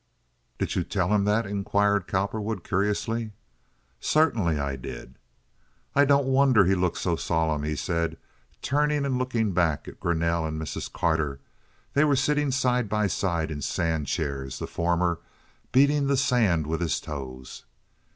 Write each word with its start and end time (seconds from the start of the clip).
"Did 0.57 0.73
you 0.73 0.83
tell 0.83 1.13
him 1.13 1.25
that?" 1.25 1.45
inquired 1.45 2.07
Cowperwood, 2.07 2.63
curiously. 2.63 3.33
"Certainly 3.99 4.57
I 4.59 4.75
did." 4.75 5.19
"I 5.93 6.05
don't 6.05 6.25
wonder 6.25 6.65
he 6.65 6.73
looks 6.73 7.01
so 7.01 7.15
solemn," 7.15 7.61
he 7.61 7.75
said, 7.75 8.17
turning 8.63 9.05
and 9.05 9.19
looking 9.19 9.51
back 9.51 9.87
at 9.87 9.99
Greanelle 9.99 10.47
and 10.47 10.59
Mrs. 10.59 10.91
Carter; 10.91 11.39
they 11.93 12.03
were 12.03 12.15
sitting 12.15 12.49
side 12.49 12.89
by 12.89 13.05
side 13.05 13.51
in 13.51 13.61
sand 13.61 14.07
chairs, 14.07 14.57
the 14.57 14.65
former 14.65 15.19
beating 15.71 16.07
the 16.07 16.17
sand 16.17 16.65
with 16.65 16.81
his 16.81 16.99
toes. 16.99 17.65